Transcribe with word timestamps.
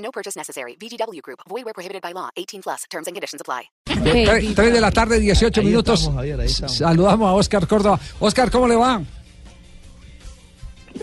No 0.00 0.10
purchase 0.10 0.36
necessary. 0.38 0.76
VGW 0.80 1.20
Group. 1.22 1.40
Void 1.48 1.64
where 1.64 1.74
prohibited 1.74 2.00
by 2.02 2.12
law. 2.12 2.30
18 2.36 2.62
plus. 2.62 2.84
Terms 2.90 3.06
and 3.06 3.14
conditions 3.14 3.40
apply. 3.42 3.70
3 4.54 4.72
de 4.72 4.80
la 4.80 4.90
tarde, 4.90 5.20
18 5.20 5.62
minutos. 5.62 6.10
Saludamos 6.66 7.28
a 7.28 7.32
Oscar 7.32 7.66
Córdoba. 7.66 8.00
Oscar, 8.18 8.50
¿cómo 8.50 8.66
le 8.66 8.76
va? 8.76 9.02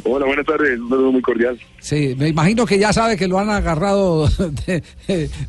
Hola, 0.04 0.26
buenas 0.26 0.46
tardes. 0.46 0.80
Un 0.80 0.90
saludo 0.90 1.12
muy 1.12 1.22
cordial. 1.22 1.60
Sí, 1.80 2.14
me 2.18 2.28
imagino 2.30 2.66
que 2.66 2.78
ya 2.78 2.92
sabe 2.94 3.16
que 3.18 3.28
lo 3.28 3.40
han 3.40 3.50
agarrado 3.50 4.28
de, 4.68 4.84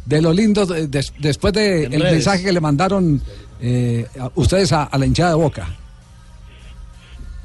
de 0.05 0.23
lo 0.23 0.33
lindo 0.33 0.65
de- 0.67 0.87
des- 0.87 1.12
después 1.19 1.53
del 1.53 1.91
redes. 1.91 2.12
mensaje 2.12 2.45
que 2.45 2.53
le 2.53 2.61
mandaron 2.61 3.20
eh, 3.61 4.06
a- 4.19 4.30
ustedes 4.37 4.73
a, 4.73 4.84
a 4.84 4.98
la 4.98 5.06
hinchada 5.06 5.30
de 5.30 5.37
Boca. 5.37 5.69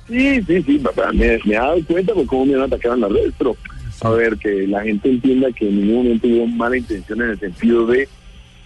Sí, 0.08 0.42
sí, 0.44 0.62
sí. 0.64 0.80
papá, 0.80 1.12
Me, 1.14 1.40
me 1.46 1.54
he 1.56 1.58
dado 1.58 1.78
cuenta 1.88 2.14
por 2.14 2.26
cómo 2.28 2.46
me 2.46 2.56
han 2.56 2.62
atacado 2.64 2.94
en 2.96 3.02
las 3.02 3.12
redes, 3.12 3.34
pero 3.38 3.56
a 4.02 4.10
ver, 4.10 4.38
que 4.38 4.68
la 4.68 4.84
gente 4.84 5.10
entienda 5.10 5.52
que 5.52 5.68
en 5.68 5.80
ningún 5.80 6.04
momento 6.04 6.28
hubo 6.28 6.48
mala 6.48 6.78
intención 6.78 7.22
en 7.22 7.30
el 7.32 7.40
sentido 7.40 7.86
de 7.86 8.08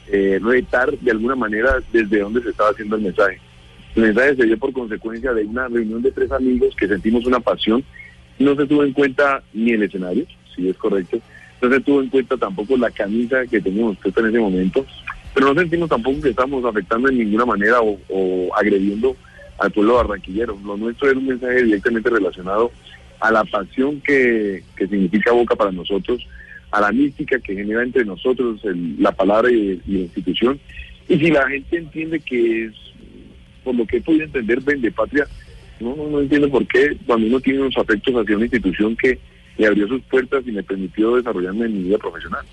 eh, 0.08 0.40
retar 0.41 0.98
de 0.98 1.12
alguna 1.12 1.36
manera 1.36 1.80
desde 1.92 2.20
donde 2.20 2.42
se 2.42 2.50
estaba 2.50 2.70
haciendo 2.70 2.95
el 2.95 3.03
mensaje. 3.03 3.39
El 3.95 4.03
mensaje 4.03 4.36
se 4.36 4.45
dio 4.45 4.58
por 4.58 4.72
consecuencia 4.73 5.33
de 5.33 5.44
una 5.45 5.67
reunión 5.67 6.02
de 6.02 6.11
tres 6.11 6.31
amigos 6.31 6.75
que 6.75 6.88
sentimos 6.88 7.25
una 7.25 7.39
pasión. 7.39 7.83
No 8.39 8.55
se 8.55 8.66
tuvo 8.66 8.83
en 8.83 8.94
cuenta 8.94 9.42
ni 9.53 9.72
el 9.72 9.83
escenario, 9.83 10.25
si 10.55 10.70
es 10.70 10.78
correcto. 10.78 11.20
No 11.61 11.70
se 11.70 11.80
tuvo 11.81 12.02
en 12.02 12.09
cuenta 12.09 12.38
tampoco 12.38 12.78
la 12.78 12.92
camisa 12.92 13.45
que 13.48 13.59
teníamos 13.59 13.98
puesta 13.98 14.22
en 14.22 14.28
ese 14.28 14.39
momento. 14.39 14.86
Pero 15.33 15.53
no 15.53 15.59
sentimos 15.59 15.89
tampoco 15.89 16.22
que 16.22 16.30
estamos 16.30 16.64
afectando 16.64 17.09
en 17.09 17.17
ninguna 17.17 17.45
manera 17.45 17.81
o, 17.81 18.00
o 18.09 18.55
agrediendo 18.55 19.16
al 19.58 19.72
pueblo 19.72 19.95
barranquillero. 19.95 20.58
Lo 20.64 20.78
nuestro 20.78 21.09
era 21.09 21.20
un 21.20 21.28
mensaje 21.28 21.64
directamente 21.64 22.09
relacionado 22.09 22.72
a 23.20 23.32
la 23.32 23.44
pasión 23.46 24.02
que, 24.02 24.64
que 24.76 24.88
significa 24.88 25.32
Boca 25.32 25.56
para 25.56 25.72
nosotros, 25.72 26.26
a 26.72 26.82
la 26.82 26.92
mística 26.92 27.40
que 27.40 27.56
genera 27.56 27.84
entre 27.84 28.06
nosotros 28.06 28.60
el- 28.66 29.02
la 29.02 29.12
palabra 29.12 29.52
y, 29.52 29.82
la 29.88 30.00
institución. 30.00 30.60
Y 31.10 31.18
si 31.18 31.32
la 31.32 31.48
gente 31.48 31.78
entiende 31.78 32.20
que 32.20 32.66
es, 32.66 32.73
por 33.64 33.76
lo 33.76 33.86
que 33.86 33.98
he 33.98 34.02
podido 34.02 34.26
entender, 34.26 34.60
vende 34.62 34.92
patria, 34.92 35.26
no, 35.80 35.95
no, 35.95 36.20
entiendo 36.20 36.50
por 36.50 36.66
qué 36.68 36.98
cuando 37.06 37.28
uno 37.28 37.40
tiene 37.40 37.60
unos 37.62 37.78
afectos 37.78 38.14
hacia 38.16 38.36
una 38.36 38.45
institución 38.45 38.95
que 38.95 39.18
me 39.58 39.66
abrió 39.68 39.88
sus 39.88 40.02
puertas 40.04 40.44
y 40.45 40.52
me 40.52 40.64
permitió 40.64 41.16
desarrollarme 41.16 41.66
en 41.66 41.73
mi 41.78 41.84
vida 41.90 41.98
profesional. 41.98 42.45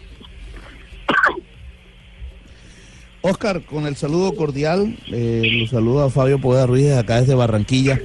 Oscar, 3.22 3.62
con 3.62 3.86
el 3.86 3.96
saludo 3.96 4.34
cordial, 4.34 4.96
eh, 5.10 5.42
lo 5.60 5.66
saludo 5.66 6.02
a 6.04 6.10
Fabio 6.10 6.38
Poeda 6.38 6.66
Ruiz 6.66 6.92
acá 6.92 7.20
desde 7.20 7.34
Barranquilla. 7.34 7.98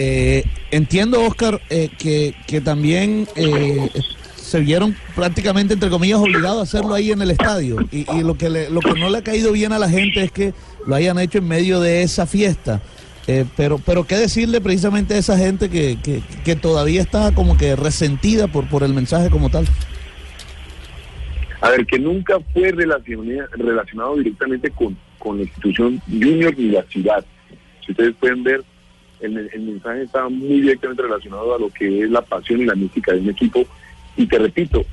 Eh, 0.00 0.44
entiendo, 0.70 1.20
Oscar, 1.24 1.60
eh, 1.70 1.88
que, 1.98 2.32
que 2.46 2.60
también 2.60 3.26
eh, 3.34 3.90
se 4.36 4.60
vieron 4.60 4.94
prácticamente, 5.16 5.74
entre 5.74 5.90
comillas, 5.90 6.20
obligados 6.20 6.60
a 6.60 6.62
hacerlo 6.62 6.94
ahí 6.94 7.10
en 7.10 7.20
el 7.20 7.32
estadio. 7.32 7.78
Y, 7.90 8.04
lo, 8.22 8.38
que 8.38 8.48
le- 8.48 8.70
lo 8.70 8.78
que 8.78 8.92
no 8.92 9.10
le 9.10 9.18
ha 9.18 9.22
caído 9.22 9.50
bien 9.50 9.72
a 9.72 9.78
la 9.80 9.88
gente 9.88 10.22
es 10.22 10.30
que 10.30 10.54
lo 10.86 10.94
hayan 10.94 11.18
hecho 11.18 11.38
en 11.38 11.48
medio 11.48 11.80
de 11.80 12.02
esa 12.02 12.26
fiesta. 12.26 12.80
Eh, 13.26 13.44
pero, 13.56 13.78
pero 13.84 14.06
qué 14.06 14.14
decirle 14.14 14.60
precisamente 14.60 15.14
a 15.14 15.18
esa 15.18 15.36
gente 15.36 15.68
que, 15.68 15.98
que, 16.44 16.54
todavía 16.54 17.00
está 17.02 17.34
como 17.34 17.58
que 17.58 17.74
resentida 17.74 18.46
por, 18.46 18.68
por 18.68 18.84
el 18.84 18.94
mensaje 18.94 19.30
como 19.30 19.50
tal. 19.50 19.66
A 21.60 21.70
ver, 21.70 21.84
que 21.86 21.98
nunca 21.98 22.36
fue 22.52 22.70
relaciona- 22.70 23.48
relacionado 23.50 24.16
directamente 24.16 24.70
con, 24.70 24.96
con 25.18 25.38
la 25.38 25.42
institución 25.42 26.00
junior 26.08 26.54
ni 26.56 26.66
la 26.70 26.84
ciudad. 26.84 27.24
Si 27.84 27.90
ustedes 27.90 28.14
pueden 28.20 28.44
ver, 28.44 28.62
el, 29.20 29.32
men- 29.32 29.48
el 29.52 29.60
mensaje 29.60 30.02
está 30.02 30.28
muy 30.28 30.60
directamente 30.60 31.02
relacionado 31.02 31.54
a 31.54 31.58
lo 31.58 31.68
que 31.70 32.02
es 32.02 32.10
la 32.10 32.22
pasión 32.22 32.60
y 32.60 32.64
la 32.66 32.74
mística 32.74 33.12
de 33.12 33.20
un 33.20 33.30
equipo. 33.30 33.66
Y 34.16 34.26
te 34.26 34.38
repito, 34.38 34.84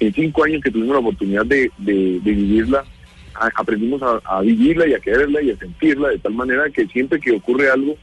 en 0.00 0.12
cinco 0.12 0.44
años 0.44 0.62
que 0.62 0.70
tuvimos 0.70 0.94
la 0.94 1.00
oportunidad 1.00 1.46
de, 1.46 1.70
de- 1.78 2.20
vivirla, 2.22 2.84
aprendimos 3.56 4.02
a, 4.02 4.20
a 4.24 4.40
vivirla 4.42 4.86
y 4.86 4.94
a 4.94 5.00
quererla 5.00 5.40
y 5.42 5.50
a 5.50 5.56
sentirla 5.56 6.08
de 6.08 6.18
tal 6.18 6.34
manera 6.34 6.68
que 6.70 6.86
siempre 6.86 7.20
que 7.20 7.32
ocurre 7.32 7.70
algo, 7.70 7.96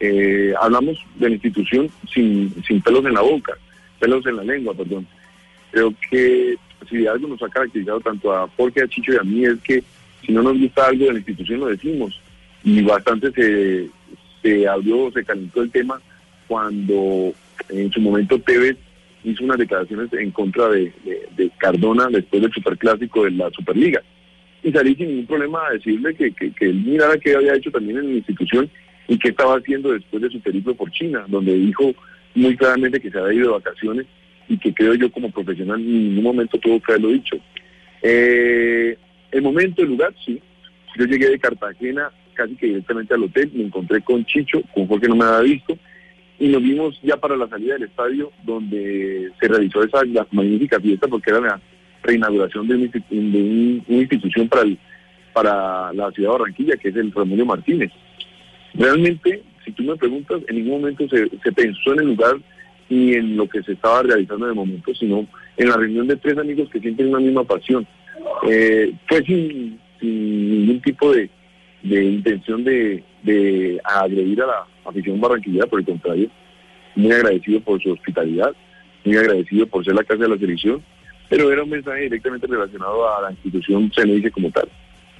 eh, 0.00 0.52
hablamos 0.60 0.98
de 1.16 1.28
la 1.28 1.34
institución 1.34 1.88
sin, 2.12 2.52
sin 2.66 2.80
pelos 2.82 3.04
en 3.04 3.14
la 3.14 3.20
boca, 3.20 3.52
pelos 4.00 4.26
en 4.26 4.36
la 4.36 4.42
lengua, 4.44 4.74
perdón. 4.74 5.06
Creo 5.70 5.94
que 6.10 6.56
si 6.90 7.06
algo 7.06 7.28
nos 7.28 7.42
ha 7.42 7.48
caracterizado 7.48 8.00
tanto 8.00 8.32
a 8.34 8.48
Jorge, 8.56 8.82
a 8.82 8.88
Chicho 8.88 9.12
y 9.12 9.16
a 9.16 9.22
mí 9.22 9.44
es 9.44 9.60
que 9.60 9.84
si 10.26 10.32
no 10.32 10.42
nos 10.42 10.58
gusta 10.58 10.86
algo 10.86 11.04
de 11.06 11.12
la 11.12 11.18
institución 11.18 11.60
lo 11.60 11.66
decimos. 11.66 12.20
Y 12.64 12.82
bastante 12.82 13.30
se, 13.32 13.88
se 14.42 14.66
abrió, 14.66 15.10
se 15.12 15.24
calentó 15.24 15.62
el 15.62 15.70
tema 15.70 16.00
cuando 16.48 17.32
en 17.68 17.90
su 17.92 18.00
momento 18.00 18.38
Tevez 18.38 18.76
hizo 19.24 19.44
unas 19.44 19.58
declaraciones 19.58 20.12
en 20.12 20.30
contra 20.30 20.68
de 20.68 20.92
Cardona 21.58 22.08
después 22.10 22.42
del 22.42 22.52
superclásico 22.52 23.24
de 23.24 23.30
la 23.32 23.50
Superliga. 23.50 24.02
Y 24.62 24.70
salí 24.70 24.94
sin 24.94 25.08
ningún 25.08 25.26
problema 25.26 25.66
a 25.66 25.72
decirle 25.72 26.14
que, 26.14 26.32
que, 26.32 26.52
que 26.52 26.66
él 26.66 26.82
mirara 26.84 27.18
qué 27.18 27.34
había 27.34 27.54
hecho 27.54 27.70
también 27.70 27.98
en 27.98 28.06
la 28.06 28.14
institución 28.18 28.70
y 29.08 29.18
qué 29.18 29.30
estaba 29.30 29.56
haciendo 29.56 29.92
después 29.92 30.22
de 30.22 30.30
su 30.30 30.40
periplo 30.40 30.74
por 30.74 30.90
China, 30.92 31.24
donde 31.26 31.54
dijo 31.54 31.92
muy 32.34 32.56
claramente 32.56 33.00
que 33.00 33.10
se 33.10 33.18
había 33.18 33.40
ido 33.40 33.48
de 33.48 33.54
vacaciones 33.54 34.06
y 34.48 34.56
que 34.58 34.72
creo 34.72 34.94
yo 34.94 35.10
como 35.10 35.30
profesional 35.30 35.80
en 35.80 36.08
ningún 36.08 36.24
momento 36.24 36.58
tuvo 36.58 36.80
que 36.80 36.92
haberlo 36.92 37.08
dicho. 37.08 37.36
Eh, 38.02 38.96
el 39.32 39.42
momento, 39.42 39.82
el 39.82 39.88
lugar, 39.88 40.14
sí. 40.24 40.40
Yo 40.96 41.06
llegué 41.06 41.30
de 41.30 41.38
Cartagena 41.38 42.10
casi 42.34 42.54
que 42.56 42.66
directamente 42.66 43.14
al 43.14 43.24
hotel, 43.24 43.50
me 43.54 43.64
encontré 43.64 44.00
con 44.02 44.24
Chicho, 44.24 44.62
con 44.74 44.86
Jorge 44.86 45.08
no 45.08 45.16
me 45.16 45.24
había 45.24 45.52
visto, 45.54 45.76
y 46.38 46.48
nos 46.48 46.62
vimos 46.62 46.98
ya 47.02 47.16
para 47.16 47.36
la 47.36 47.48
salida 47.48 47.74
del 47.74 47.84
estadio 47.84 48.32
donde 48.44 49.30
se 49.40 49.48
realizó 49.48 49.82
esa 49.84 50.00
magnífica 50.32 50.80
fiesta 50.80 51.06
porque 51.08 51.30
era 51.30 51.40
la 51.40 51.60
reinauguración 52.02 52.66
de, 52.66 52.76
institu- 52.78 53.04
de 53.10 53.38
un- 53.42 53.84
una 53.86 53.98
institución 54.00 54.48
para, 54.48 54.62
el- 54.62 54.78
para 55.32 55.92
la 55.92 56.10
ciudad 56.10 56.30
de 56.32 56.38
Barranquilla, 56.38 56.76
que 56.76 56.88
es 56.88 56.96
el 56.96 57.12
Ramón 57.12 57.46
Martínez. 57.46 57.90
Realmente, 58.74 59.42
si 59.64 59.72
tú 59.72 59.82
me 59.84 59.96
preguntas, 59.96 60.40
en 60.48 60.56
ningún 60.56 60.80
momento 60.80 61.06
se, 61.08 61.28
se 61.42 61.52
pensó 61.52 61.92
en 61.92 62.00
el 62.00 62.06
lugar 62.08 62.36
ni 62.88 63.14
en 63.14 63.36
lo 63.36 63.48
que 63.48 63.62
se 63.62 63.72
estaba 63.72 64.02
realizando 64.02 64.48
el 64.48 64.54
momento, 64.54 64.94
sino 64.94 65.26
en 65.56 65.68
la 65.68 65.76
reunión 65.76 66.08
de 66.08 66.16
tres 66.16 66.36
amigos 66.38 66.68
que 66.70 66.80
sienten 66.80 67.08
una 67.08 67.20
misma 67.20 67.44
pasión. 67.44 67.86
Eh, 68.48 68.92
fue 69.06 69.22
sin, 69.24 69.78
sin 70.00 70.50
ningún 70.50 70.80
tipo 70.82 71.12
de, 71.12 71.30
de 71.82 72.04
intención 72.04 72.64
de, 72.64 73.02
de 73.22 73.80
agredir 73.84 74.42
a 74.42 74.46
la 74.46 74.66
afición 74.84 75.20
barranquillera, 75.20 75.66
por 75.66 75.80
el 75.80 75.86
contrario, 75.86 76.30
muy 76.94 77.12
agradecido 77.12 77.60
por 77.60 77.82
su 77.82 77.90
hospitalidad, 77.92 78.54
muy 79.04 79.16
agradecido 79.16 79.66
por 79.66 79.84
ser 79.84 79.94
la 79.94 80.04
casa 80.04 80.22
de 80.22 80.28
la 80.28 80.38
selección, 80.38 80.82
pero 81.28 81.50
era 81.50 81.62
un 81.62 81.70
mensaje 81.70 82.02
directamente 82.02 82.46
relacionado 82.46 83.08
a 83.08 83.22
la 83.22 83.30
institución, 83.32 83.90
se 83.94 84.06
le 84.06 84.16
dice 84.16 84.30
como 84.30 84.50
tal. 84.50 84.68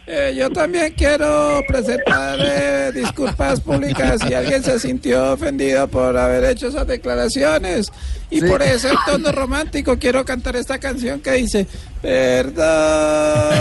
Eh, 0.04 0.34
yo 0.36 0.50
también 0.50 0.92
quiero 0.96 1.62
presentar 1.68 2.36
eh, 2.42 2.90
disculpas 2.92 3.60
públicas 3.60 4.20
si 4.26 4.34
alguien 4.34 4.62
se 4.62 4.80
sintió 4.80 5.34
ofendido 5.34 5.86
por 5.86 6.16
haber 6.18 6.44
hecho 6.44 6.66
esas 6.68 6.86
declaraciones. 6.88 7.86
Y 8.28 8.40
Sí. 8.40 8.46
por 8.46 8.62
ese 8.62 8.88
tono 9.06 9.30
romántico 9.30 9.96
quiero 9.98 10.24
cantar 10.24 10.56
esta 10.56 10.78
canción 10.78 11.20
que 11.20 11.32
dice, 11.32 11.66
perdón, 12.00 13.54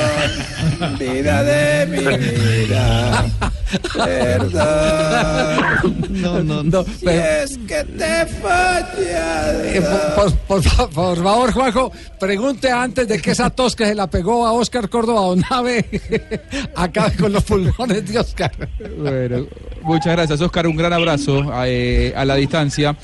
vida 0.99 1.43
de 1.43 1.85
mi 1.87 2.17
vida, 2.17 3.25
perdón. 3.93 5.95
No, 6.09 6.43
no, 6.43 6.63
no. 6.63 6.83
Si 6.83 7.07
es 7.07 7.57
que 7.67 7.83
te 7.83 8.25
falla. 8.41 9.63
Eh, 9.63 9.81
por, 10.15 10.33
por- 10.35 10.61
por- 10.63 10.89
por 10.89 11.23
favor, 11.23 11.51
Juanjo, 11.53 11.91
pregunte 12.19 12.71
antes 12.71 13.07
de 13.07 13.21
que 13.21 13.31
esa 13.31 13.49
tos 13.49 13.75
que 13.75 13.85
se 13.85 13.95
la 13.95 14.07
pegó 14.07 14.45
a 14.45 14.51
Oscar 14.53 14.89
Córdoba 14.89 15.21
Onave 15.21 15.85
acabe 16.75 17.15
con 17.15 17.31
los 17.33 17.43
pulmones 17.43 18.11
de 18.11 18.19
Oscar. 18.19 18.51
Bueno, 18.97 19.45
muchas 19.83 20.13
gracias, 20.15 20.41
Oscar. 20.41 20.67
Un 20.67 20.75
gran 20.75 20.93
abrazo 20.93 21.43
eh, 21.65 22.13
a 22.15 22.25
la 22.25 22.35
distancia. 22.35 22.95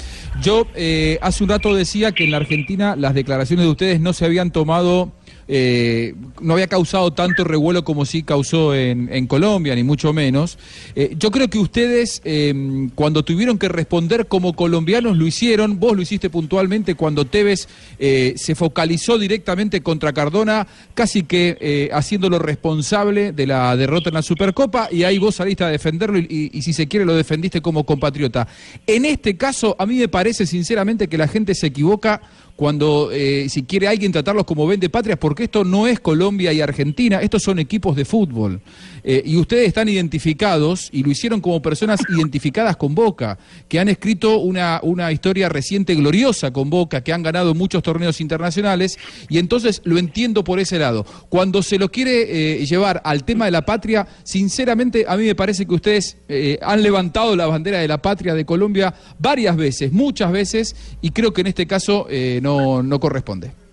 Yo 0.42 0.68
eh, 0.76 1.18
hace 1.22 1.44
un 1.44 1.50
rato 1.50 1.74
decía 1.74 2.12
que 2.12 2.26
en 2.26 2.32
la 2.32 2.38
Argentina 2.38 2.96
las 2.96 3.14
declaraciones 3.14 3.66
de 3.66 3.72
ustedes 3.72 4.00
no 4.00 4.14
se 4.14 4.26
habían 4.26 4.52
tomado 4.52 5.12
no 5.48 6.54
había 6.54 6.68
causado 6.68 7.12
tanto 7.12 7.44
revuelo 7.44 7.84
como 7.84 8.06
sí 8.06 8.24
causó 8.24 8.76
en, 8.76 9.28
Colombia, 9.28 9.76
ni 9.76 9.84
mucho 9.84 10.14
menos. 10.14 10.58
Eh, 10.96 11.16
yo 11.18 11.32
creo 11.32 11.50
que 11.50 11.60
ustedes, 11.60 12.22
eh, 12.24 12.90
cuando 12.96 13.24
tuvieron 13.24 13.58
que 13.58 13.70
responder 13.70 14.28
como 14.28 14.54
colombianos, 14.54 15.18
lo 15.18 15.26
hicieron. 15.26 15.80
Vos 15.80 15.96
lo 15.96 16.02
hiciste 16.02 16.30
puntualmente 16.30 16.96
cuando 16.96 17.26
Tevez 17.26 17.68
eh, 18.00 18.34
se 18.38 18.56
focalizó 18.56 19.18
directamente 19.18 19.82
contra 19.82 20.14
Cardona, 20.14 20.68
casi 20.94 21.24
que 21.24 21.58
eh, 21.60 21.90
haciéndolo 21.94 22.40
responsable 22.40 23.32
de 23.32 23.48
la 23.48 23.76
derrota 23.76 24.10
en 24.10 24.16
la 24.16 24.22
Supercopa, 24.22 24.90
y 24.92 25.04
ahí 25.04 25.18
vos 25.18 25.36
saliste 25.36 25.64
a 25.64 25.68
defenderlo 25.68 26.18
y, 26.20 26.62
si 26.62 26.74
se 26.74 26.88
quiere 26.88 27.06
lo 27.06 27.16
defendiste 27.16 27.62
como 27.62 27.86
compatriota. 27.86 28.48
En 28.86 29.06
este 29.06 29.38
caso, 29.38 29.76
a 29.80 29.86
mí 29.86 29.98
me 29.98 30.08
parece 30.08 30.46
sinceramente 30.46 31.08
que 31.08 31.18
la 31.18 31.28
gente 31.28 31.56
se 31.56 31.68
equivoca 31.68 32.22
cuando 32.56 33.12
si 33.12 33.64
quiere 33.64 33.88
alguien 33.88 34.12
tratarlos 34.12 34.46
como 34.46 34.66
vende 34.66 34.90
patrias, 34.90 35.20
esto 35.46 35.64
no 35.64 35.88
es 35.88 36.00
Colombia 36.00 36.54
y 36.54 36.62
Argentina, 36.62 37.22
estos 37.22 37.44
son 37.44 37.60
equipos 37.60 37.96
de 37.96 38.06
fútbol. 38.06 38.62
Eh, 39.04 39.24
y 39.26 39.38
ustedes 39.38 39.70
están 39.70 39.88
identificados 39.88 40.90
y 40.92 41.02
lo 41.02 41.12
hicieron 41.12 41.40
como 41.40 41.62
personas 41.62 42.02
identificadas 42.10 42.76
con 42.76 42.94
Boca, 42.94 43.38
que 43.70 43.80
han 43.80 43.88
escrito 43.88 44.40
una, 44.40 44.82
una 44.84 45.12
historia 45.12 45.48
reciente 45.48 45.96
gloriosa 45.96 46.52
con 46.52 46.70
Boca, 46.70 47.02
que 47.02 47.14
han 47.14 47.24
ganado 47.24 47.54
muchos 47.54 47.84
torneos 47.84 48.20
internacionales, 48.20 48.98
y 49.30 49.38
entonces 49.38 49.82
lo 49.86 49.98
entiendo 49.98 50.44
por 50.44 50.60
ese 50.60 50.78
lado. 50.78 51.06
Cuando 51.30 51.64
se 51.64 51.78
lo 51.78 51.90
quiere 51.90 52.62
eh, 52.62 52.66
llevar 52.66 53.02
al 53.06 53.24
tema 53.24 53.46
de 53.46 53.52
la 53.52 53.64
patria, 53.64 54.08
sinceramente 54.24 55.06
a 55.08 55.16
mí 55.16 55.26
me 55.26 55.36
parece 55.36 55.66
que 55.66 55.76
ustedes 55.76 56.18
eh, 56.28 56.60
han 56.62 56.84
levantado 56.84 57.36
la 57.36 57.48
bandera 57.48 57.80
de 57.80 57.88
la 57.88 58.02
patria 58.02 58.34
de 58.34 58.46
Colombia 58.46 58.94
varias 59.20 59.56
veces, 59.56 59.92
muchas 59.94 60.32
veces, 60.32 60.76
y 61.02 61.12
creo 61.12 61.34
que 61.34 61.42
en 61.42 61.48
este 61.48 61.66
caso 61.66 62.08
no, 62.42 62.84
no 62.84 63.00
corresponde. 63.00 63.67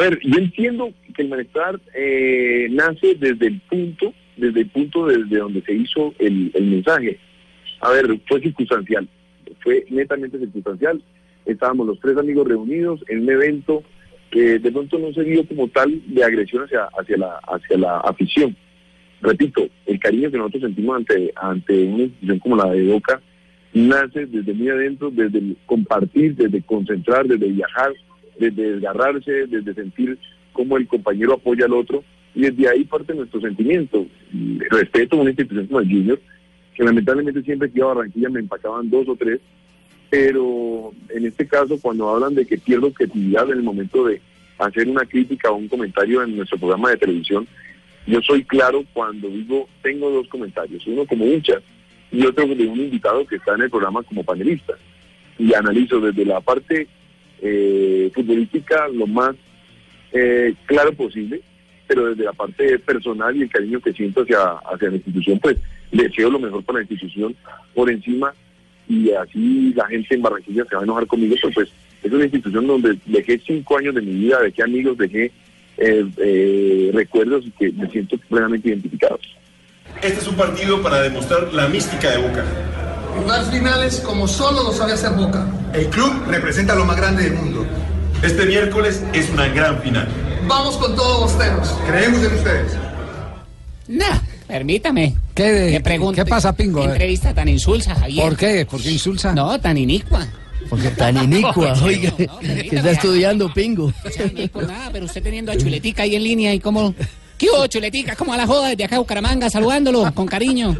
Ver, 0.00 0.18
yo 0.22 0.38
entiendo 0.38 0.94
que 1.14 1.20
el 1.20 1.28
malestar 1.28 1.78
eh, 1.94 2.68
nace 2.70 3.16
desde 3.16 3.48
el 3.48 3.60
punto, 3.60 4.14
desde 4.34 4.60
el 4.60 4.70
punto 4.70 5.06
desde 5.06 5.36
donde 5.36 5.60
se 5.60 5.74
hizo 5.74 6.14
el, 6.18 6.50
el 6.54 6.64
mensaje. 6.64 7.18
A 7.80 7.90
ver, 7.90 8.18
fue 8.26 8.40
circunstancial, 8.40 9.06
fue 9.62 9.84
netamente 9.90 10.38
circunstancial. 10.38 11.02
Estábamos 11.44 11.86
los 11.86 12.00
tres 12.00 12.16
amigos 12.16 12.48
reunidos 12.48 13.04
en 13.08 13.24
un 13.24 13.30
evento 13.30 13.82
que 14.30 14.58
de 14.58 14.72
pronto 14.72 14.98
no 14.98 15.12
se 15.12 15.22
vio 15.22 15.46
como 15.46 15.68
tal 15.68 16.00
de 16.06 16.24
agresión 16.24 16.64
hacia, 16.64 16.84
hacia, 16.98 17.18
la, 17.18 17.38
hacia 17.46 17.76
la 17.76 17.98
afición. 17.98 18.56
Repito, 19.20 19.68
el 19.84 19.98
cariño 20.00 20.30
que 20.30 20.38
nosotros 20.38 20.62
sentimos 20.62 20.96
ante, 20.96 21.30
ante 21.36 21.84
una 21.84 22.04
institución 22.04 22.38
como 22.38 22.56
la 22.56 22.70
de 22.70 22.90
Boca 22.90 23.20
nace 23.74 24.24
desde 24.24 24.54
muy 24.54 24.70
adentro, 24.70 25.10
desde 25.10 25.40
el 25.40 25.58
compartir, 25.66 26.36
desde 26.36 26.62
concentrar, 26.62 27.26
desde 27.26 27.48
viajar, 27.48 27.92
desde 28.40 28.72
desgarrarse, 28.72 29.46
desde 29.46 29.74
sentir 29.74 30.18
cómo 30.52 30.76
el 30.76 30.88
compañero 30.88 31.34
apoya 31.34 31.66
al 31.66 31.74
otro, 31.74 32.02
y 32.34 32.42
desde 32.42 32.68
ahí 32.68 32.84
parte 32.84 33.14
nuestro 33.14 33.40
sentimiento. 33.40 34.06
Respeto 34.70 35.16
a 35.16 35.20
una 35.20 35.30
institución 35.30 35.66
como 35.66 35.80
el 35.80 35.88
Junior, 35.88 36.20
que 36.74 36.84
lamentablemente 36.84 37.42
siempre 37.42 37.70
que 37.70 37.78
iba 37.78 37.90
a 37.90 37.94
Barranquilla 37.94 38.30
me 38.30 38.40
empacaban 38.40 38.90
dos 38.90 39.06
o 39.08 39.14
tres, 39.14 39.40
pero 40.08 40.92
en 41.10 41.26
este 41.26 41.46
caso 41.46 41.78
cuando 41.80 42.08
hablan 42.08 42.34
de 42.34 42.46
que 42.46 42.58
pierdo 42.58 42.88
objetividad 42.88 43.44
en 43.50 43.58
el 43.58 43.62
momento 43.62 44.04
de 44.06 44.20
hacer 44.58 44.88
una 44.88 45.04
crítica 45.04 45.50
o 45.50 45.56
un 45.56 45.68
comentario 45.68 46.22
en 46.22 46.36
nuestro 46.36 46.58
programa 46.58 46.90
de 46.90 46.96
televisión, 46.96 47.46
yo 48.06 48.20
soy 48.22 48.42
claro 48.44 48.84
cuando 48.92 49.28
digo 49.28 49.68
tengo 49.82 50.10
dos 50.10 50.26
comentarios, 50.28 50.86
uno 50.86 51.04
como 51.06 51.26
hincha 51.26 51.60
y 52.10 52.26
otro 52.26 52.46
de 52.46 52.66
un 52.66 52.80
invitado 52.80 53.24
que 53.26 53.36
está 53.36 53.54
en 53.54 53.62
el 53.62 53.70
programa 53.70 54.02
como 54.02 54.24
panelista. 54.24 54.74
Y 55.38 55.54
analizo 55.54 56.00
desde 56.00 56.24
la 56.26 56.40
parte 56.40 56.86
eh, 57.42 58.10
futbolística 58.14 58.88
lo 58.88 59.06
más 59.06 59.34
eh, 60.12 60.54
claro 60.66 60.92
posible, 60.92 61.40
pero 61.86 62.08
desde 62.08 62.24
la 62.24 62.32
parte 62.32 62.78
personal 62.78 63.36
y 63.36 63.42
el 63.42 63.50
cariño 63.50 63.80
que 63.80 63.92
siento 63.92 64.22
hacia, 64.22 64.38
hacia 64.72 64.90
la 64.90 64.96
institución, 64.96 65.38
pues 65.38 65.56
deseo 65.92 66.30
lo 66.30 66.38
mejor 66.38 66.62
para 66.64 66.78
la 66.78 66.84
institución 66.84 67.34
por 67.74 67.90
encima 67.90 68.32
y 68.88 69.10
así 69.12 69.72
la 69.74 69.86
gente 69.86 70.14
en 70.14 70.22
Barranquilla 70.22 70.64
se 70.68 70.74
va 70.74 70.80
a 70.80 70.84
enojar 70.84 71.06
conmigo, 71.06 71.36
pero 71.40 71.54
pues 71.54 71.68
es 72.02 72.12
una 72.12 72.24
institución 72.24 72.66
donde 72.66 72.98
dejé 73.06 73.40
cinco 73.46 73.78
años 73.78 73.94
de 73.94 74.02
mi 74.02 74.12
vida, 74.12 74.40
dejé 74.40 74.62
amigos, 74.62 74.98
dejé 74.98 75.30
eh, 75.78 76.06
eh, 76.18 76.90
recuerdos 76.92 77.46
y 77.46 77.50
que 77.52 77.72
me 77.72 77.88
siento 77.90 78.16
plenamente 78.28 78.68
identificado. 78.68 79.18
Este 80.02 80.20
es 80.20 80.26
un 80.26 80.36
partido 80.36 80.82
para 80.82 81.02
demostrar 81.02 81.52
la 81.52 81.68
mística 81.68 82.10
de 82.10 82.18
Boca. 82.18 82.44
Jugar 83.16 83.44
finales 83.50 84.00
como 84.00 84.26
solo 84.26 84.62
lo 84.62 84.72
sabe 84.72 84.92
hacer 84.92 85.12
Boca. 85.12 85.46
El 85.72 85.86
club 85.88 86.24
representa 86.26 86.74
lo 86.74 86.84
más 86.84 86.96
grande 86.96 87.24
del 87.24 87.34
mundo. 87.34 87.64
Este 88.22 88.44
miércoles 88.46 89.02
es 89.12 89.30
una 89.30 89.48
gran 89.48 89.80
final. 89.80 90.08
Vamos 90.46 90.76
con 90.76 90.96
todos 90.96 91.20
bosteros. 91.32 91.68
Creemos 91.86 92.18
en 92.24 92.34
ustedes. 92.34 92.72
Nah, 93.88 94.18
permítame. 94.46 95.14
¿Qué, 95.34 95.68
¿Qué 95.72 95.80
pregunta? 95.80 96.24
¿Qué 96.24 96.28
pasa, 96.28 96.52
Pingo? 96.52 96.82
¿Qué 96.82 96.88
entrevista 96.88 97.32
tan 97.32 97.48
insulsa, 97.48 97.94
Javier? 97.94 98.24
¿Por 98.24 98.36
qué? 98.36 98.66
¿Por 98.66 98.82
qué 98.82 98.90
insulsa? 98.90 99.32
No, 99.32 99.58
tan 99.60 99.76
inicua. 99.78 100.26
Porque 100.68 100.88
Tan 100.90 101.16
inicua, 101.24 101.72
oiga, 101.82 102.12
que 102.16 102.76
está 102.76 102.90
estudiando 102.90 103.52
pingo. 103.52 103.92
O 104.04 104.10
sea, 104.10 104.26
ni 104.34 104.48
por 104.48 104.66
nada, 104.66 104.90
pero 104.92 105.06
usted 105.06 105.22
teniendo 105.22 105.52
a 105.52 105.56
Chuletica 105.56 106.02
ahí 106.02 106.16
en 106.16 106.24
línea 106.24 106.52
y 106.52 106.60
como... 106.60 106.94
¿Qué 107.38 107.46
hubo, 107.48 107.66
Chuletica? 107.68 108.14
¿Cómo 108.16 108.34
a 108.34 108.36
la 108.36 108.46
joda 108.46 108.68
desde 108.68 108.84
acá 108.84 108.96
de 108.96 109.00
Bucaramanga? 109.00 109.48
Saludándolo, 109.48 110.12
con 110.14 110.26
cariño. 110.26 110.76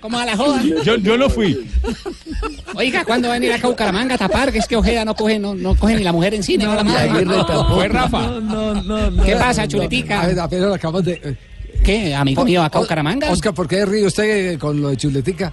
¿Cómo 0.00 0.18
a 0.18 0.24
la 0.26 0.36
joda? 0.36 0.62
Yo, 0.84 0.96
yo 0.96 1.16
no 1.16 1.28
fui. 1.30 1.56
Oiga, 2.74 3.04
¿cuándo 3.04 3.28
va 3.28 3.34
a 3.34 3.38
venir 3.38 3.52
acá 3.52 3.66
a 3.66 3.70
Bucaramanga 3.70 4.14
a 4.14 4.18
tapar? 4.18 4.52
Que 4.52 4.58
es 4.58 4.66
que 4.66 4.76
Ojeda 4.76 5.04
no 5.04 5.14
coge, 5.14 5.38
no, 5.38 5.54
no 5.54 5.74
coge 5.74 5.96
ni 5.96 6.02
la 6.04 6.12
mujer 6.12 6.34
en 6.34 6.42
cine, 6.42 6.64
no, 6.64 6.74
la 6.74 6.84
madre. 6.84 7.24
Fue 7.74 7.88
Rafa. 7.88 8.40
No, 8.40 8.74
no, 8.82 9.10
no. 9.10 9.22
¿Qué 9.24 9.36
pasa, 9.36 9.62
A 9.62 9.68
Chuletica? 9.68 10.26
ver, 10.26 10.38
apenas 10.40 10.74
acabamos 10.74 11.04
de... 11.04 11.12
eh, 11.22 11.36
¿Qué, 11.84 12.14
amigo 12.14 12.44
mío, 12.44 12.62
acá 12.62 12.78
a 12.78 12.82
Bucaramanga? 12.82 13.30
Oscar, 13.30 13.54
¿por 13.54 13.68
qué 13.68 13.84
ríe 13.86 14.04
usted 14.06 14.52
eh, 14.54 14.58
con 14.58 14.80
lo 14.80 14.88
de 14.88 14.96
chuletica? 14.96 15.52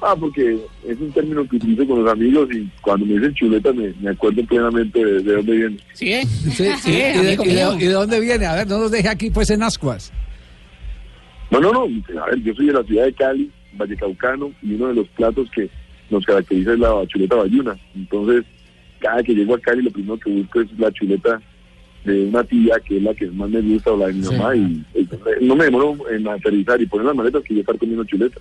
Ah, 0.00 0.14
porque 0.18 0.56
es 0.86 0.96
un 1.00 1.10
término 1.12 1.46
que 1.48 1.56
utilizo 1.56 1.84
con 1.86 2.04
los 2.04 2.12
amigos 2.12 2.48
y 2.54 2.68
cuando 2.80 3.04
me 3.04 3.14
dicen 3.14 3.34
chuleta 3.34 3.72
me, 3.72 3.92
me 4.00 4.10
acuerdo 4.10 4.44
plenamente 4.46 5.04
de, 5.04 5.20
de 5.22 5.32
dónde 5.34 5.52
viene. 5.56 5.76
¿Sí, 5.92 6.12
eh? 6.12 6.22
Sí, 6.24 6.50
Sí, 6.82 6.90
¿Y, 6.92 6.92
de, 6.96 7.18
amigo 7.18 7.44
y 7.44 7.48
de- 7.48 7.54
mío. 7.54 7.74
y 7.74 7.84
de 7.86 7.92
dónde 7.92 8.20
viene? 8.20 8.46
A 8.46 8.54
ver, 8.54 8.68
no 8.68 8.78
nos 8.78 8.92
deje 8.92 9.08
aquí 9.08 9.30
pues 9.30 9.50
en 9.50 9.62
ascuas. 9.64 10.12
No, 11.50 11.60
no, 11.60 11.72
no. 11.72 11.80
A 12.22 12.26
ver, 12.26 12.42
yo 12.42 12.54
soy 12.54 12.66
de 12.66 12.72
la 12.72 12.82
ciudad 12.84 13.04
de 13.04 13.12
Cali, 13.14 13.50
Vallecaucano, 13.74 14.52
y 14.62 14.74
uno 14.74 14.88
de 14.88 14.94
los 14.94 15.08
platos 15.08 15.48
que 15.54 15.68
nos 16.10 16.24
caracteriza 16.24 16.72
es 16.72 16.78
la 16.78 17.06
chuleta 17.06 17.36
bayuna. 17.36 17.76
Entonces, 17.94 18.44
cada 18.98 19.22
que 19.22 19.34
llego 19.34 19.54
a 19.54 19.60
Cali, 19.60 19.82
lo 19.82 19.90
primero 19.90 20.18
que 20.18 20.30
busco 20.30 20.60
es 20.60 20.68
la 20.78 20.90
chuleta 20.92 21.40
de 22.04 22.26
una 22.26 22.42
tía, 22.44 22.76
que 22.86 22.96
es 22.96 23.02
la 23.02 23.12
que 23.14 23.26
más 23.26 23.50
me 23.50 23.60
gusta, 23.60 23.92
o 23.92 23.96
la 23.98 24.06
de 24.06 24.14
mi 24.14 24.22
Sí. 24.22 24.34
mamá, 24.34 24.56
y, 24.56 24.84
y 24.94 25.44
no 25.46 25.56
me 25.56 25.64
demoro 25.64 25.96
en 26.10 26.26
aterrizar 26.28 26.80
y 26.80 26.86
poner 26.86 27.06
las 27.06 27.14
maletas 27.16 27.42
que 27.42 27.54
yo 27.54 27.60
estar 27.60 27.76
comiendo 27.76 28.04
chuleta. 28.04 28.40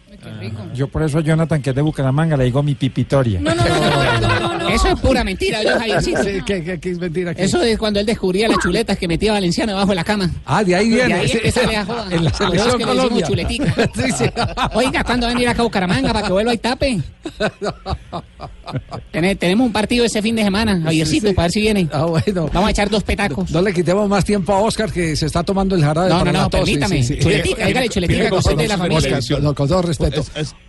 Yo 0.74 0.88
por 0.88 1.04
eso 1.04 1.18
a 1.18 1.22
Jonathan, 1.22 1.62
que 1.62 1.72
es 1.72 1.76
de 1.76 1.82
Bucaramanga, 1.82 2.38
le 2.38 2.46
digo 2.46 2.62
mi 2.64 2.76
pipitoria. 2.76 3.42
No, 3.42 3.54
no, 3.54 3.64
no, 3.64 3.70
no, 3.70 3.80
no, 3.80 4.20
no, 4.22 4.37
no. 4.37 4.37
Eso 4.78 4.88
es 4.90 5.00
pura 5.00 5.24
mentira, 5.24 5.64
yo, 5.64 5.70
Javiercito. 5.78 6.24
Sí, 6.24 6.30
¿qué, 6.46 6.64
qué, 6.64 6.80
qué 6.80 6.92
es 6.92 7.00
mentira? 7.00 7.32
Eso 7.32 7.62
es 7.62 7.78
cuando 7.78 8.00
él 8.00 8.06
descubría 8.06 8.48
las 8.48 8.58
chuletas 8.60 8.98
que 8.98 9.08
metía 9.08 9.32
Valenciano 9.34 9.72
debajo 9.74 9.90
de 9.90 9.96
la 9.96 10.04
cama. 10.04 10.30
Ah, 10.46 10.64
de 10.64 10.76
ahí 10.76 10.90
viene. 10.90 11.08
De 11.08 11.14
ahí 11.14 11.26
es 11.32 11.40
que 11.42 11.52
sale 11.52 11.76
a 11.76 11.86
joda. 11.86 12.08
En 12.12 12.24
la 12.24 12.30
es 12.30 12.38
que 12.38 12.46
le 12.46 12.52
decimos 12.58 12.86
Colombia. 12.86 13.28
chuletica. 13.28 13.74
Sí, 13.96 14.12
sí. 14.18 14.26
Oiga, 14.76 15.04
¿cuándo 15.04 15.28
van 15.28 15.38
a 15.38 15.42
ir 15.42 15.48
acá 15.50 15.62
a 15.62 15.64
Bucaramanga 15.66 16.14
para 16.14 16.28
que 16.28 16.32
vuelva 16.34 16.54
y 16.54 16.58
tape? 16.58 17.00
Tene- 19.12 19.36
Tenemos 19.36 19.66
un 19.68 19.74
partido 19.74 20.06
ese 20.06 20.22
fin 20.22 20.36
de 20.36 20.44
semana, 20.44 20.80
Javiercito, 20.82 21.28
sí. 21.30 21.34
para 21.34 21.46
ver 21.46 21.52
si 21.52 21.62
viene. 21.62 21.88
Ah, 21.92 22.06
bueno. 22.06 22.50
Vamos 22.54 22.68
a 22.68 22.72
echar 22.72 22.90
dos 22.90 23.04
petacos. 23.04 23.50
No 23.52 23.62
le 23.62 23.74
quitemos 23.74 24.08
más 24.08 24.24
tiempo 24.26 24.54
a 24.54 24.60
Oscar 24.60 24.92
que 24.92 25.16
se 25.16 25.26
está 25.26 25.44
tomando 25.44 25.76
el 25.76 25.84
jarabe. 25.84 26.10
No, 26.10 26.20
para 26.20 26.32
no, 26.32 26.42
no, 26.44 26.50
tos, 26.50 26.60
sí, 26.66 26.78
permítame. 26.78 27.04
sí, 27.04 27.14
sí. 27.16 27.20
Chuletica, 27.20 27.66
dígale 27.66 27.90
chuletica, 27.90 28.24
es 28.38 28.58
de 28.58 28.68
la 28.68 28.78
familia. 28.78 29.18
Oscar, 29.18 29.42
no, 29.42 29.56
con 29.56 29.68
todo 29.68 29.82
respeto. 29.82 30.24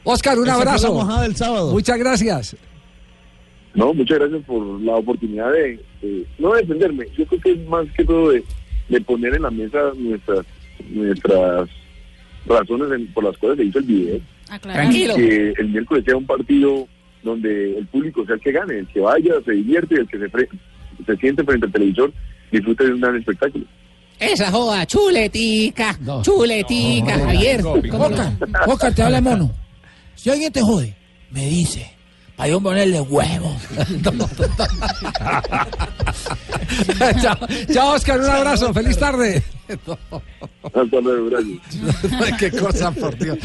Oscar, 0.04 0.38
un 0.38 0.48
abrazo. 0.48 0.94
mojada 0.94 1.22
del 1.22 1.36
sábado. 1.36 1.72
Muchas 1.72 1.98
gracias. 1.98 2.56
No, 3.78 3.94
muchas 3.94 4.18
gracias 4.18 4.42
por 4.44 4.80
la 4.82 4.96
oportunidad 4.96 5.52
de, 5.52 5.80
de- 6.02 6.26
no 6.38 6.52
de 6.54 6.62
defenderme, 6.62 7.06
yo 7.16 7.24
creo 7.26 7.40
que 7.40 7.52
es 7.52 7.68
más 7.68 7.86
que 7.96 8.04
todo 8.04 8.30
de, 8.30 8.42
de 8.88 9.00
poner 9.00 9.34
en 9.36 9.42
la 9.42 9.50
mesa 9.50 9.78
nuestras 9.96 10.44
nuestras 10.90 11.68
razones 12.46 12.90
en- 12.92 13.06
por 13.12 13.24
las 13.24 13.36
cuales 13.38 13.58
se 13.58 13.64
hizo 13.66 13.78
el 13.78 13.84
video. 13.84 14.20
Tranquilo. 14.60 15.14
Que 15.16 15.52
el 15.58 15.68
miércoles 15.68 16.04
sea 16.04 16.16
un 16.16 16.26
partido 16.26 16.88
donde 17.22 17.78
el 17.78 17.86
público 17.86 18.24
sea 18.26 18.34
el 18.36 18.40
que 18.40 18.52
gane, 18.52 18.78
el 18.80 18.86
que 18.88 19.00
vaya, 19.00 19.34
se 19.44 19.52
divierte, 19.52 19.94
el 19.96 20.08
que 20.08 20.18
se, 20.18 20.30
fre- 20.30 20.48
se 21.06 21.16
siente 21.16 21.44
frente 21.44 21.66
al 21.66 21.72
televisor, 21.72 22.12
disfrute 22.50 22.84
de 22.86 22.92
un 22.94 23.00
gran 23.00 23.16
espectáculo. 23.16 23.64
Esa 24.18 24.50
joda, 24.50 24.84
chuletica, 24.86 25.96
chuletica, 26.22 27.18
Javier. 27.18 27.60
¿Cómo 27.62 28.08
no? 28.08 28.16
Oscar, 28.16 28.68
Oscar, 28.68 28.94
te 28.94 29.02
habla 29.02 29.20
mono. 29.20 29.52
Si 30.16 30.30
alguien 30.30 30.52
te 30.52 30.60
jode, 30.62 30.96
me 31.30 31.46
dice. 31.48 31.92
Para 32.38 32.50
yo 32.50 32.60
ponerle 32.60 33.00
huevo. 33.00 33.56
chao, 37.20 37.36
chao, 37.72 37.94
Oscar, 37.96 38.20
un 38.20 38.30
abrazo. 38.30 38.72
Feliz 38.72 38.96
tarde. 38.96 39.42
Hasta 40.62 41.00
luego, 41.02 41.30
gracias. 41.30 42.38
Qué 42.38 42.52
cosa, 42.52 42.92
por 42.92 43.18
Dios. 43.18 43.38